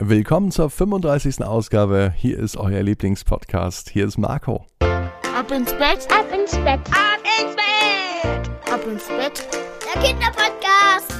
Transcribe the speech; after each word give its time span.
Willkommen 0.00 0.52
zur 0.52 0.70
35. 0.70 1.42
Ausgabe. 1.42 2.14
Hier 2.16 2.38
ist 2.38 2.56
euer 2.56 2.84
Lieblingspodcast. 2.84 3.90
Hier 3.90 4.06
ist 4.06 4.16
Marco. 4.16 4.64
Ab 4.78 5.50
ins 5.50 5.72
Bett, 5.72 6.06
ab 6.12 6.24
ins 6.32 6.52
Bett, 6.52 6.78
ab 6.92 7.18
ins 7.42 7.56
Bett, 7.56 8.72
ab 8.72 8.80
ins 8.86 9.08
Bett. 9.08 9.48
Der 9.92 10.00
Kinderpodcast. 10.00 11.14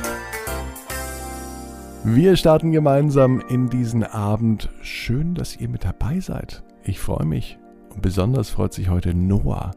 Wir 2.05 2.37
starten 2.37 2.71
gemeinsam 2.71 3.43
in 3.49 3.69
diesen 3.69 4.05
Abend. 4.05 4.69
Schön, 4.81 5.35
dass 5.35 5.57
ihr 5.57 5.69
mit 5.69 5.83
dabei 5.85 6.21
seid. 6.21 6.63
Ich 6.85 7.01
freue 7.01 7.27
mich. 7.27 7.59
Besonders 8.01 8.51
freut 8.51 8.73
sich 8.73 8.89
heute 8.89 9.15
Noah. 9.15 9.73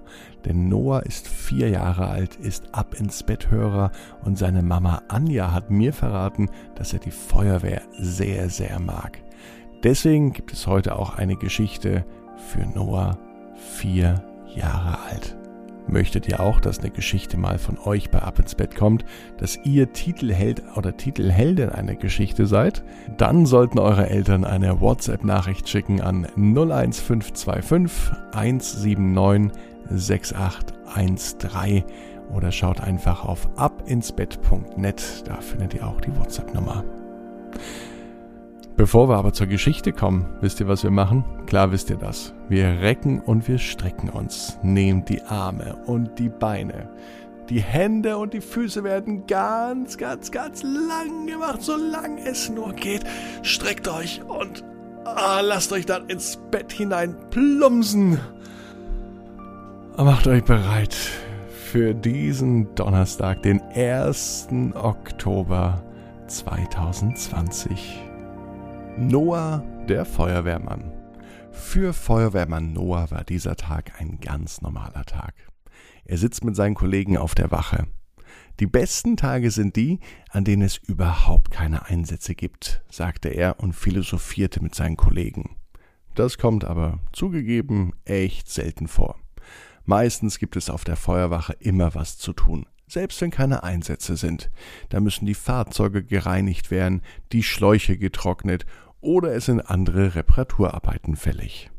Denn 0.46 0.70
Noah 0.70 1.02
ist 1.06 1.28
vier 1.28 1.70
Jahre 1.70 2.08
alt, 2.08 2.36
ist 2.36 2.74
ab 2.74 2.96
ins 3.00 3.24
Betthörer 3.24 3.92
und 4.24 4.38
seine 4.38 4.64
Mama 4.64 5.02
Anja 5.08 5.52
hat 5.52 5.72
mir 5.72 5.94
verraten, 5.94 6.50
dass 6.76 6.94
er 6.94 7.00
die 7.00 7.12
Feuerwehr 7.12 7.82
sehr, 7.98 8.50
sehr 8.50 8.80
mag. 8.80 9.20
Deswegen 9.84 10.34
gibt 10.34 10.54
es 10.54 10.68
heute 10.68 10.98
auch 10.98 11.18
eine 11.18 11.36
Geschichte 11.36 12.06
für 12.50 12.66
Noah, 12.66 13.18
vier 13.56 14.24
Jahre 14.56 15.00
alt. 15.10 15.41
Möchtet 15.88 16.28
ihr 16.28 16.40
auch, 16.40 16.60
dass 16.60 16.80
eine 16.80 16.92
Geschichte 16.92 17.38
mal 17.38 17.58
von 17.58 17.78
euch 17.80 18.12
bei 18.12 18.20
Ab 18.20 18.40
ins 18.40 18.56
Bett 18.56 18.76
kommt, 18.76 19.04
dass 19.38 19.60
ihr 19.64 19.92
Titelheld 19.94 20.64
oder 20.76 20.96
Titelheldin 20.96 21.70
einer 21.70 21.96
Geschichte 21.96 22.46
seid? 22.48 22.84
Dann 23.18 23.46
sollten 23.46 23.80
eure 23.80 24.10
Eltern 24.10 24.46
eine 24.46 24.80
WhatsApp-Nachricht 24.80 25.68
schicken 25.68 26.02
an 26.02 26.26
01525 26.36 28.12
179 28.32 29.52
6813 29.90 31.84
oder 32.34 32.52
schaut 32.52 32.82
einfach 32.82 33.26
auf 33.26 33.50
abinsbett.net, 33.58 35.24
da 35.26 35.42
findet 35.42 35.74
ihr 35.74 35.86
auch 35.86 36.00
die 36.00 36.16
WhatsApp-Nummer. 36.18 36.84
Bevor 38.78 39.10
wir 39.10 39.18
aber 39.18 39.34
zur 39.34 39.48
Geschichte 39.48 39.92
kommen, 39.92 40.26
wisst 40.42 40.60
ihr, 40.60 40.68
was 40.68 40.84
wir 40.84 40.92
machen? 40.92 41.24
Klar 41.46 41.72
wisst 41.72 41.90
ihr 41.90 41.98
das. 41.98 42.34
Wir 42.50 42.82
recken 42.82 43.20
und 43.20 43.48
wir 43.48 43.60
strecken 43.60 44.10
uns, 44.10 44.58
nehmt 44.64 45.10
die 45.10 45.22
Arme 45.24 45.76
und 45.86 46.18
die 46.18 46.30
Beine. 46.30 46.90
Die 47.50 47.62
Hände 47.62 48.18
und 48.18 48.34
die 48.34 48.42
Füße 48.42 48.84
werden 48.84 49.28
ganz, 49.28 49.98
ganz, 49.98 50.32
ganz 50.32 50.64
lang 50.64 51.28
gemacht, 51.28 51.62
so 51.62 51.76
lang 51.76 52.18
es 52.18 52.50
nur 52.50 52.74
geht. 52.74 53.04
Streckt 53.44 53.88
euch 53.88 54.22
und 54.28 54.64
ah, 55.04 55.42
lasst 55.42 55.74
euch 55.74 55.86
dann 55.86 56.08
ins 56.08 56.40
Bett 56.50 56.72
hinein 56.72 57.16
plumpsen. 57.30 58.20
Macht 59.98 60.28
euch 60.28 60.44
bereit 60.44 60.96
für 61.72 61.94
diesen 61.94 62.74
Donnerstag, 62.76 63.44
den 63.44 63.62
1. 63.62 64.48
Oktober 64.74 65.84
2020. 66.28 68.11
Noah, 68.98 69.64
der 69.88 70.06
Feuerwehrmann. 70.06 70.92
Für 71.52 71.94
Feuerwehrmann 71.94 72.74
Noah 72.74 73.10
war 73.10 73.24
dieser 73.24 73.56
Tag 73.56 74.00
ein 74.00 74.20
ganz 74.20 74.62
normaler 74.62 75.06
Tag. 75.06 75.34
Er 76.04 76.18
sitzt 76.18 76.44
mit 76.44 76.56
seinen 76.56 76.76
Kollegen 76.76 77.18
auf 77.18 77.34
der 77.34 77.52
Wache. 77.52 77.88
Die 78.60 78.68
besten 78.68 79.16
Tage 79.18 79.50
sind 79.50 79.76
die, 79.78 80.00
an 80.30 80.44
denen 80.44 80.62
es 80.62 80.78
überhaupt 80.78 81.52
keine 81.52 81.86
Einsätze 81.86 82.36
gibt, 82.36 82.84
sagte 82.90 83.30
er 83.30 83.60
und 83.60 83.74
philosophierte 83.74 84.62
mit 84.62 84.76
seinen 84.76 84.98
Kollegen. 84.98 85.56
Das 86.14 86.38
kommt 86.38 86.66
aber 86.66 87.00
zugegeben 87.14 87.94
echt 88.04 88.50
selten 88.50 88.88
vor. 88.88 89.16
Meistens 89.86 90.38
gibt 90.38 90.58
es 90.58 90.70
auf 90.70 90.84
der 90.84 90.98
Feuerwache 90.98 91.54
immer 91.60 91.96
was 91.96 92.18
zu 92.18 92.34
tun 92.34 92.68
selbst 92.92 93.22
wenn 93.22 93.32
keine 93.32 93.64
Einsätze 93.64 94.18
sind. 94.18 94.52
Da 94.90 95.00
müssen 95.00 95.26
die 95.26 95.34
Fahrzeuge 95.34 96.04
gereinigt 96.04 96.72
werden, 96.72 97.02
die 97.32 97.44
Schläuche 97.44 97.98
getrocknet 97.98 98.66
oder 99.00 99.34
es 99.34 99.46
sind 99.46 99.62
andere 99.62 100.16
Reparaturarbeiten 100.16 101.16
fällig. 101.16 101.72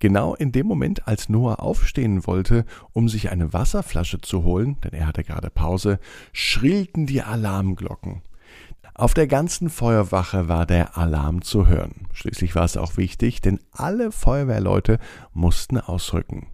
Genau 0.00 0.34
in 0.34 0.52
dem 0.52 0.66
Moment, 0.66 1.08
als 1.08 1.28
Noah 1.28 1.60
aufstehen 1.60 2.26
wollte, 2.26 2.64
um 2.92 3.08
sich 3.08 3.30
eine 3.30 3.52
Wasserflasche 3.52 4.20
zu 4.20 4.44
holen, 4.44 4.76
denn 4.84 4.92
er 4.92 5.06
hatte 5.06 5.24
gerade 5.24 5.50
Pause, 5.50 5.98
schrillten 6.32 7.06
die 7.06 7.22
Alarmglocken. 7.22 8.22
Auf 8.94 9.14
der 9.14 9.26
ganzen 9.26 9.70
Feuerwache 9.70 10.48
war 10.48 10.66
der 10.66 10.96
Alarm 10.96 11.42
zu 11.42 11.66
hören. 11.66 12.06
Schließlich 12.12 12.54
war 12.54 12.64
es 12.64 12.76
auch 12.76 12.96
wichtig, 12.96 13.40
denn 13.40 13.60
alle 13.72 14.12
Feuerwehrleute 14.12 14.98
mussten 15.32 15.78
ausrücken. 15.78 16.48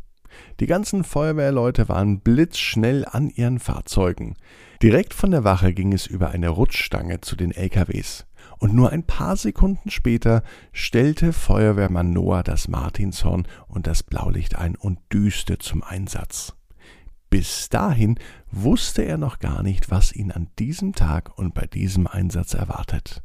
Die 0.61 0.67
ganzen 0.67 1.05
Feuerwehrleute 1.05 1.89
waren 1.89 2.21
blitzschnell 2.21 3.05
an 3.05 3.31
ihren 3.31 3.59
Fahrzeugen. 3.59 4.37
Direkt 4.83 5.15
von 5.15 5.31
der 5.31 5.45
Wache 5.45 5.73
ging 5.73 5.93
es 5.93 6.07
über 6.07 6.31
eine 6.31 6.49
Rutschstange 6.49 7.21
zu 7.21 7.37
den 7.37 7.53
LKWs. 7.53 8.27
Und 8.59 8.75
nur 8.75 8.91
ein 8.91 9.03
paar 9.03 9.37
Sekunden 9.37 9.91
später 9.91 10.43
stellte 10.73 11.33
Feuerwehrmann 11.33 12.13
Noah 12.13 12.43
das 12.43 12.69
Martinshorn 12.69 13.47
und 13.67 13.87
das 13.87 14.03
Blaulicht 14.03 14.57
ein 14.57 14.77
und 14.77 14.99
düste 15.13 15.59
zum 15.59 15.83
Einsatz. 15.83 16.55
Bis 17.31 17.69
dahin 17.69 18.19
wusste 18.53 19.03
er 19.03 19.19
noch 19.19 19.41
gar 19.41 19.63
nicht, 19.63 19.91
was 19.91 20.13
ihn 20.13 20.31
an 20.31 20.49
diesem 20.59 20.95
Tag 20.95 21.37
und 21.37 21.53
bei 21.53 21.67
diesem 21.67 22.07
Einsatz 22.07 22.55
erwartet. 22.55 23.23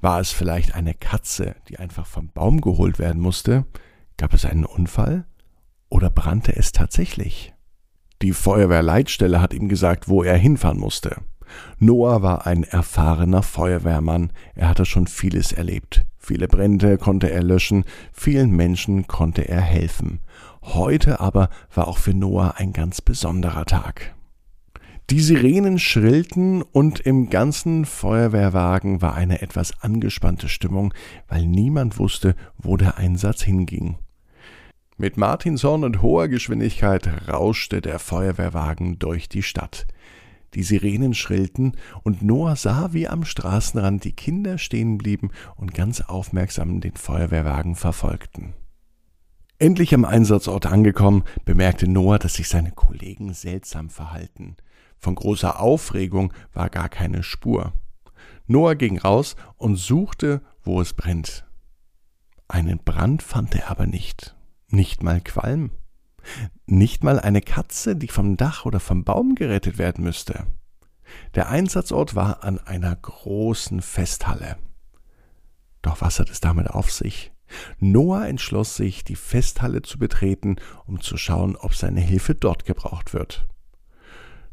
War 0.00 0.20
es 0.20 0.30
vielleicht 0.30 0.74
eine 0.74 0.94
Katze, 0.94 1.56
die 1.68 1.78
einfach 1.78 2.06
vom 2.06 2.30
Baum 2.30 2.60
geholt 2.60 2.98
werden 2.98 3.20
musste? 3.20 3.66
Gab 4.16 4.34
es 4.34 4.44
einen 4.44 4.64
Unfall? 4.64 5.26
Oder 5.92 6.08
brannte 6.08 6.56
es 6.56 6.72
tatsächlich? 6.72 7.52
Die 8.22 8.32
Feuerwehrleitstelle 8.32 9.42
hat 9.42 9.52
ihm 9.52 9.68
gesagt, 9.68 10.08
wo 10.08 10.22
er 10.22 10.38
hinfahren 10.38 10.78
musste. 10.78 11.16
Noah 11.78 12.22
war 12.22 12.46
ein 12.46 12.64
erfahrener 12.64 13.42
Feuerwehrmann, 13.42 14.32
er 14.54 14.70
hatte 14.70 14.86
schon 14.86 15.06
vieles 15.06 15.52
erlebt. 15.52 16.06
Viele 16.16 16.48
Brände 16.48 16.96
konnte 16.96 17.30
er 17.30 17.42
löschen, 17.42 17.84
vielen 18.10 18.52
Menschen 18.52 19.06
konnte 19.06 19.46
er 19.46 19.60
helfen. 19.60 20.20
Heute 20.62 21.20
aber 21.20 21.50
war 21.74 21.88
auch 21.88 21.98
für 21.98 22.14
Noah 22.14 22.54
ein 22.56 22.72
ganz 22.72 23.02
besonderer 23.02 23.66
Tag. 23.66 24.14
Die 25.10 25.20
Sirenen 25.20 25.78
schrillten 25.78 26.62
und 26.62 27.00
im 27.00 27.28
ganzen 27.28 27.84
Feuerwehrwagen 27.84 29.02
war 29.02 29.14
eine 29.14 29.42
etwas 29.42 29.82
angespannte 29.82 30.48
Stimmung, 30.48 30.94
weil 31.28 31.44
niemand 31.44 31.98
wusste, 31.98 32.34
wo 32.56 32.78
der 32.78 32.96
Einsatz 32.96 33.42
hinging. 33.42 33.98
Mit 35.02 35.16
Martinshorn 35.16 35.82
und 35.82 36.00
hoher 36.00 36.28
Geschwindigkeit 36.28 37.28
rauschte 37.28 37.80
der 37.80 37.98
Feuerwehrwagen 37.98 39.00
durch 39.00 39.28
die 39.28 39.42
Stadt. 39.42 39.88
Die 40.54 40.62
Sirenen 40.62 41.12
schrillten, 41.12 41.72
und 42.04 42.22
Noah 42.22 42.54
sah, 42.54 42.92
wie 42.92 43.08
am 43.08 43.24
Straßenrand 43.24 44.04
die 44.04 44.12
Kinder 44.12 44.58
stehen 44.58 44.98
blieben 44.98 45.32
und 45.56 45.74
ganz 45.74 46.02
aufmerksam 46.02 46.80
den 46.80 46.94
Feuerwehrwagen 46.94 47.74
verfolgten. 47.74 48.54
Endlich 49.58 49.92
am 49.92 50.04
Einsatzort 50.04 50.66
angekommen, 50.66 51.24
bemerkte 51.44 51.90
Noah, 51.90 52.20
dass 52.20 52.34
sich 52.34 52.46
seine 52.46 52.70
Kollegen 52.70 53.34
seltsam 53.34 53.90
verhalten. 53.90 54.56
Von 54.98 55.16
großer 55.16 55.58
Aufregung 55.58 56.32
war 56.52 56.70
gar 56.70 56.88
keine 56.88 57.24
Spur. 57.24 57.72
Noah 58.46 58.76
ging 58.76 59.00
raus 59.00 59.34
und 59.56 59.74
suchte, 59.74 60.42
wo 60.62 60.80
es 60.80 60.92
brennt. 60.92 61.44
Einen 62.46 62.78
Brand 62.78 63.24
fand 63.24 63.56
er 63.56 63.68
aber 63.68 63.86
nicht. 63.86 64.36
Nicht 64.72 65.02
mal 65.02 65.20
Qualm. 65.20 65.70
Nicht 66.64 67.04
mal 67.04 67.20
eine 67.20 67.42
Katze, 67.42 67.94
die 67.94 68.08
vom 68.08 68.38
Dach 68.38 68.64
oder 68.64 68.80
vom 68.80 69.04
Baum 69.04 69.34
gerettet 69.34 69.76
werden 69.76 70.02
müsste. 70.02 70.46
Der 71.34 71.50
Einsatzort 71.50 72.14
war 72.14 72.42
an 72.42 72.58
einer 72.58 72.96
großen 72.96 73.82
Festhalle. 73.82 74.56
Doch 75.82 76.00
was 76.00 76.18
hat 76.18 76.30
es 76.30 76.40
damit 76.40 76.70
auf 76.70 76.90
sich? 76.90 77.32
Noah 77.80 78.26
entschloss 78.26 78.74
sich, 78.74 79.04
die 79.04 79.14
Festhalle 79.14 79.82
zu 79.82 79.98
betreten, 79.98 80.56
um 80.86 81.02
zu 81.02 81.18
schauen, 81.18 81.54
ob 81.56 81.74
seine 81.74 82.00
Hilfe 82.00 82.34
dort 82.34 82.64
gebraucht 82.64 83.12
wird. 83.12 83.46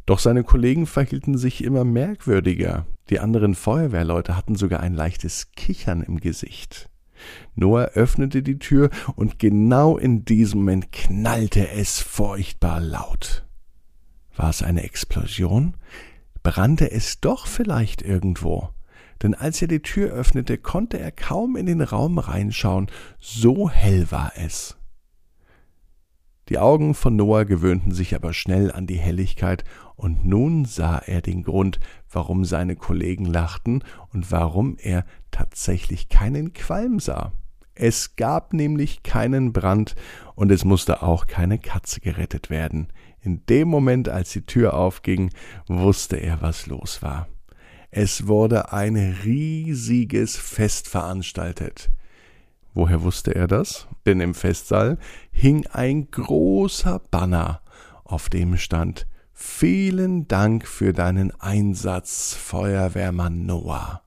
Doch 0.05 0.19
seine 0.19 0.43
Kollegen 0.43 0.85
verhielten 0.85 1.37
sich 1.37 1.63
immer 1.63 1.85
merkwürdiger. 1.85 2.85
Die 3.09 3.21
anderen 3.21 3.55
Feuerwehrleute 3.55 4.35
hatten 4.35 4.55
sogar 4.55 4.81
ein 4.81 4.95
leichtes 4.95 5.53
Kichern 5.53 6.01
im 6.01 6.19
Gesicht. 6.19 6.88
Noah 7.55 7.91
öffnete 7.93 8.43
die 8.43 8.59
Tür 8.59 8.89
und 9.15 9.39
genau 9.39 9.97
in 9.97 10.25
diesem 10.25 10.61
Moment 10.61 10.91
knallte 10.91 11.69
es 11.69 11.99
furchtbar 11.99 12.79
laut. 12.79 13.45
War 14.35 14.49
es 14.49 14.63
eine 14.63 14.83
Explosion? 14.83 15.75
Brannte 16.43 16.91
es 16.91 17.19
doch 17.19 17.47
vielleicht 17.47 18.01
irgendwo? 18.01 18.69
Denn 19.21 19.33
als 19.33 19.61
er 19.61 19.67
die 19.67 19.81
Tür 19.81 20.11
öffnete, 20.11 20.57
konnte 20.57 20.97
er 20.97 21.11
kaum 21.11 21.57
in 21.57 21.65
den 21.65 21.81
Raum 21.81 22.17
reinschauen, 22.17 22.87
so 23.19 23.69
hell 23.69 24.09
war 24.11 24.31
es. 24.37 24.78
Die 26.49 26.57
Augen 26.57 26.95
von 26.95 27.15
Noah 27.15 27.45
gewöhnten 27.45 27.91
sich 27.91 28.15
aber 28.15 28.33
schnell 28.33 28.71
an 28.71 28.87
die 28.87 28.97
Helligkeit, 28.97 29.63
und 29.95 30.25
nun 30.25 30.65
sah 30.65 30.97
er 30.97 31.21
den 31.21 31.43
Grund, 31.43 31.79
warum 32.09 32.45
seine 32.45 32.75
Kollegen 32.75 33.25
lachten 33.25 33.83
und 34.13 34.31
warum 34.31 34.77
er 34.79 35.05
tatsächlich 35.29 36.09
keinen 36.09 36.53
Qualm 36.53 36.99
sah. 36.99 37.33
Es 37.75 38.15
gab 38.15 38.53
nämlich 38.53 39.03
keinen 39.03 39.53
Brand 39.53 39.95
und 40.35 40.51
es 40.51 40.65
musste 40.65 41.03
auch 41.03 41.27
keine 41.27 41.59
Katze 41.59 42.01
gerettet 42.01 42.49
werden. 42.49 42.87
In 43.21 43.45
dem 43.45 43.67
Moment, 43.67 44.09
als 44.09 44.31
die 44.31 44.45
Tür 44.45 44.73
aufging, 44.73 45.31
wusste 45.67 46.17
er, 46.17 46.41
was 46.41 46.65
los 46.65 47.01
war. 47.01 47.27
Es 47.91 48.27
wurde 48.27 48.73
ein 48.73 48.95
riesiges 49.23 50.35
Fest 50.35 50.87
veranstaltet. 50.87 51.89
Woher 52.73 53.01
wusste 53.01 53.35
er 53.35 53.47
das? 53.47 53.87
Denn 54.05 54.21
im 54.21 54.33
Festsaal 54.33 54.97
hing 55.31 55.65
ein 55.67 56.09
großer 56.11 57.01
Banner, 57.11 57.61
auf 58.03 58.29
dem 58.29 58.57
stand 58.57 59.07
Vielen 59.33 60.27
Dank 60.27 60.67
für 60.67 60.91
deinen 60.91 61.31
Einsatz, 61.39 62.35
Feuerwehrmann 62.35 63.45
Noah. 63.45 64.01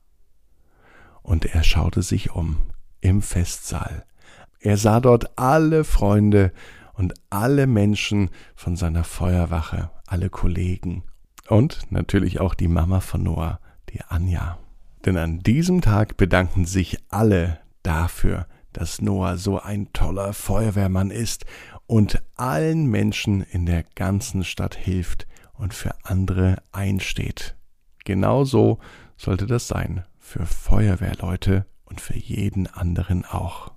Und 1.22 1.46
er 1.46 1.62
schaute 1.62 2.02
sich 2.02 2.32
um 2.32 2.58
im 3.00 3.22
Festsaal. 3.22 4.04
Er 4.60 4.76
sah 4.76 5.00
dort 5.00 5.38
alle 5.38 5.84
Freunde 5.84 6.52
und 6.92 7.14
alle 7.30 7.66
Menschen 7.66 8.28
von 8.54 8.76
seiner 8.76 9.04
Feuerwache, 9.04 9.90
alle 10.06 10.28
Kollegen 10.28 11.04
und 11.48 11.90
natürlich 11.90 12.40
auch 12.40 12.54
die 12.54 12.68
Mama 12.68 13.00
von 13.00 13.22
Noah, 13.22 13.58
die 13.88 14.02
Anja. 14.02 14.58
Denn 15.04 15.16
an 15.16 15.40
diesem 15.40 15.80
Tag 15.80 16.16
bedanken 16.16 16.64
sich 16.64 16.98
alle 17.08 17.58
dafür, 17.82 18.46
dass 18.72 19.02
Noah 19.02 19.36
so 19.36 19.60
ein 19.60 19.92
toller 19.92 20.32
Feuerwehrmann 20.32 21.10
ist 21.10 21.44
und 21.86 22.22
allen 22.36 22.86
Menschen 22.86 23.42
in 23.42 23.66
der 23.66 23.84
ganzen 23.94 24.44
Stadt 24.44 24.74
hilft 24.74 25.26
und 25.52 25.74
für 25.74 25.94
andere 26.04 26.62
einsteht. 26.72 27.56
Genauso 28.04 28.78
sollte 29.16 29.46
das 29.46 29.68
sein 29.68 30.04
für 30.18 30.46
Feuerwehrleute 30.46 31.66
und 31.84 32.00
für 32.00 32.16
jeden 32.16 32.66
anderen 32.66 33.24
auch. 33.24 33.72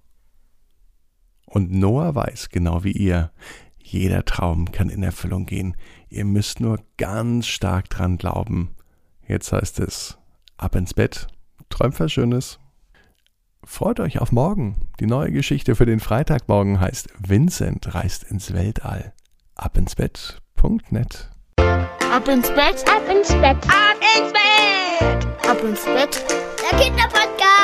Und 1.45 1.71
Noah 1.71 2.15
weiß, 2.15 2.49
genau 2.49 2.83
wie 2.83 2.91
ihr, 2.91 3.31
jeder 3.77 4.25
Traum 4.25 4.71
kann 4.71 4.89
in 4.89 5.03
Erfüllung 5.03 5.45
gehen. 5.45 5.75
Ihr 6.09 6.25
müsst 6.25 6.59
nur 6.59 6.79
ganz 6.97 7.47
stark 7.47 7.89
dran 7.89 8.17
glauben. 8.17 8.75
Jetzt 9.27 9.51
heißt 9.51 9.79
es, 9.79 10.17
ab 10.57 10.75
ins 10.75 10.93
Bett, 10.93 11.27
träumt 11.69 11.99
was 11.99 12.11
Schönes. 12.11 12.59
Freut 13.65 13.99
euch 13.99 14.19
auf 14.21 14.31
morgen. 14.31 14.75
Die 14.99 15.07
neue 15.07 15.31
Geschichte 15.31 15.75
für 15.75 15.85
den 15.85 15.99
Freitagmorgen 15.99 16.79
heißt 16.79 17.09
Vincent 17.19 17.93
reist 17.95 18.23
ins 18.23 18.53
Weltall. 18.53 19.13
Ab 19.55 19.77
ins 19.77 19.95
Bett.net. 19.95 21.29
Ab 21.57 22.27
ins 22.27 22.49
Bett, 22.49 22.85
Ab 22.87 23.01
ins 23.11 23.29
Bett. 23.29 23.57
ab 23.67 23.97
ins 24.17 24.31
Bett, 24.31 25.27
Ab 25.49 25.63
ins 25.63 25.83
Bett. 25.85 26.25
Der 26.71 26.79
Kinderpodcast. 26.79 27.54